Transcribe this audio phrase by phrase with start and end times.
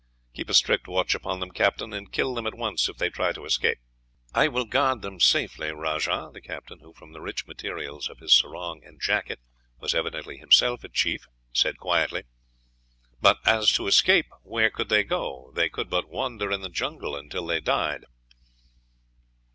[0.33, 3.31] Keep a strict watch upon them, Captain, and kill them at once if they try
[3.31, 3.77] to escape."
[4.33, 8.33] "I will guard them safely, Rajah," the captain, who, from the rich materials of his
[8.33, 9.37] sarong and jacket,
[9.77, 12.23] was evidently himself a chief, said quietly;
[13.21, 15.51] "but as to escape, where could they go?
[15.53, 18.05] They could but wander in the jungle until they died."